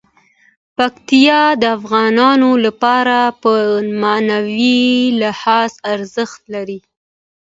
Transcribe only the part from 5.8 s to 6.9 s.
ارزښت لري.